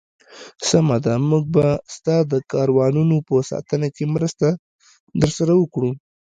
سمه 0.69 0.97
ده، 1.05 1.13
موږ 1.29 1.43
به 1.55 1.65
ستا 1.95 2.17
د 2.31 2.33
کاروانونو 2.51 3.15
په 3.27 3.35
ساتنه 3.51 3.87
کې 3.95 4.05
مرسته 4.15 4.47
درسره 5.21 5.53
وکړو. 5.61 5.91